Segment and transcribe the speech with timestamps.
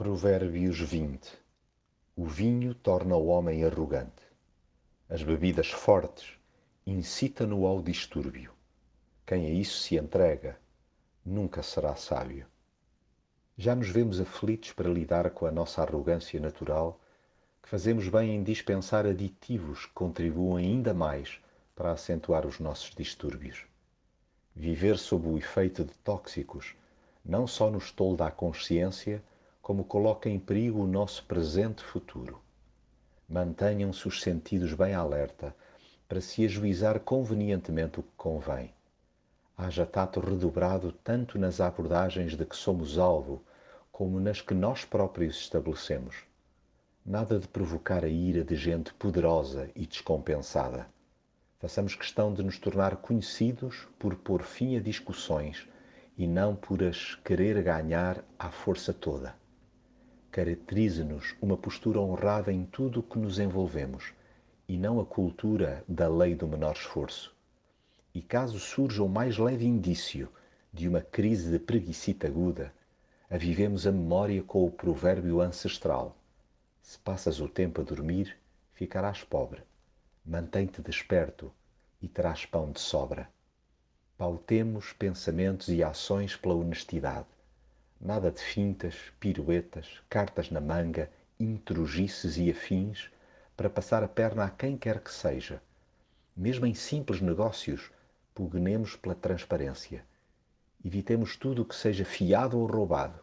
[0.00, 1.28] Provérbios 20
[2.16, 4.22] O vinho torna o homem arrogante.
[5.08, 6.38] As bebidas fortes
[6.86, 8.52] incitam-no ao distúrbio.
[9.26, 10.56] Quem a isso se entrega
[11.26, 12.46] nunca será sábio.
[13.56, 17.00] Já nos vemos aflitos para lidar com a nossa arrogância natural,
[17.60, 21.40] que fazemos bem em dispensar aditivos que contribuam ainda mais
[21.74, 23.66] para acentuar os nossos distúrbios.
[24.54, 26.76] Viver sob o efeito de tóxicos
[27.24, 29.20] não só nos tolda a consciência,
[29.68, 32.40] como coloca em perigo o nosso presente futuro.
[33.28, 35.54] Mantenham-se os sentidos bem alerta
[36.08, 38.72] para se ajuizar convenientemente o que convém.
[39.54, 43.44] Haja tato redobrado tanto nas abordagens de que somos alvo,
[43.92, 46.16] como nas que nós próprios estabelecemos.
[47.04, 50.88] Nada de provocar a ira de gente poderosa e descompensada.
[51.58, 55.68] Façamos questão de nos tornar conhecidos por pôr fim a discussões
[56.16, 59.36] e não por as querer ganhar à força toda
[60.30, 64.12] caracterize-nos uma postura honrada em tudo o que nos envolvemos
[64.68, 67.34] e não a cultura da lei do menor esforço.
[68.14, 70.28] E caso surja o mais leve indício
[70.72, 72.72] de uma crise de preguicita aguda,
[73.30, 76.16] avivemos a memória com o provérbio ancestral:
[76.82, 78.36] Se passas o tempo a dormir,
[78.74, 79.62] ficarás pobre.
[80.24, 81.50] Mantém-te desperto
[82.02, 83.28] e terás pão de sobra.
[84.16, 87.26] Pautemos pensamentos e ações pela honestidade
[88.00, 93.10] Nada de fintas, piruetas, cartas na manga, intrugices e afins
[93.56, 95.60] para passar a perna a quem quer que seja.
[96.36, 97.90] Mesmo em simples negócios,
[98.32, 100.04] pugnemos pela transparência.
[100.84, 103.18] Evitemos tudo o que seja fiado ou roubado,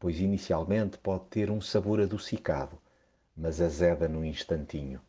[0.00, 2.78] pois inicialmente pode ter um sabor adocicado,
[3.36, 5.02] mas azeda no instantinho.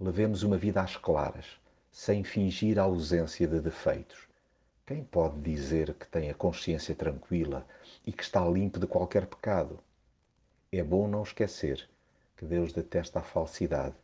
[0.00, 1.46] Levemos uma vida às claras,
[1.92, 4.31] sem fingir a ausência de defeitos
[4.92, 7.66] quem pode dizer que tem a consciência tranquila
[8.06, 9.80] e que está limpo de qualquer pecado?
[10.70, 11.88] É bom não esquecer
[12.36, 13.94] que Deus detesta a falsidade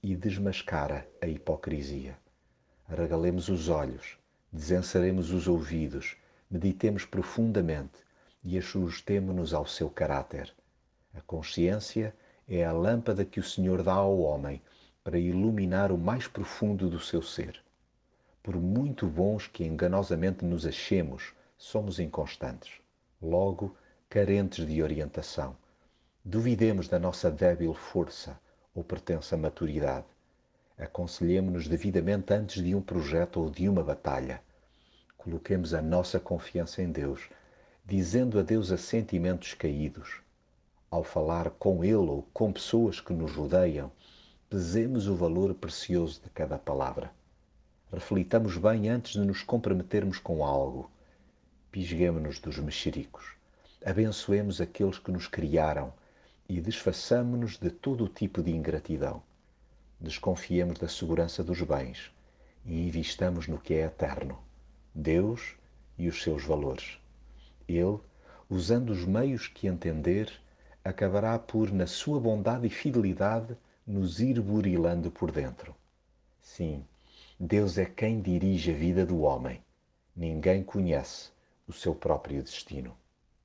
[0.00, 2.16] e desmascara a hipocrisia.
[2.88, 4.16] Regalemos os olhos,
[4.52, 6.16] desenceremos os ouvidos,
[6.48, 7.98] meditemos profundamente
[8.44, 10.54] e ajustemo-nos ao seu caráter.
[11.12, 12.14] A consciência
[12.48, 14.62] é a lâmpada que o Senhor dá ao homem
[15.02, 17.65] para iluminar o mais profundo do seu ser.
[18.46, 22.74] Por muito bons que enganosamente nos achemos, somos inconstantes,
[23.20, 23.74] logo
[24.08, 25.56] carentes de orientação.
[26.24, 28.38] Duvidemos da nossa débil força
[28.72, 30.06] ou pertença maturidade.
[30.78, 34.40] Aconselhemo-nos devidamente antes de um projeto ou de uma batalha.
[35.18, 37.28] Coloquemos a nossa confiança em Deus,
[37.84, 40.20] dizendo adeus a sentimentos caídos.
[40.88, 43.90] Ao falar com Ele ou com pessoas que nos rodeiam,
[44.48, 47.15] pesemos o valor precioso de cada palavra.
[47.92, 50.90] Reflitamos bem antes de nos comprometermos com algo.
[51.70, 53.36] Pisguemo-nos dos mexericos.
[53.84, 55.92] Abençoemos aqueles que nos criaram
[56.48, 59.22] e desfaçamo-nos de todo o tipo de ingratidão.
[60.00, 62.10] Desconfiemos da segurança dos bens
[62.64, 64.36] e investamos no que é eterno,
[64.92, 65.54] Deus
[65.96, 66.98] e os seus valores.
[67.68, 68.00] Ele,
[68.50, 70.32] usando os meios que entender,
[70.84, 75.72] acabará por, na sua bondade e fidelidade, nos ir burilando por dentro.
[76.40, 76.84] Sim,
[77.38, 79.60] Deus é quem dirige a vida do homem.
[80.16, 81.30] Ninguém conhece
[81.68, 82.96] o seu próprio destino.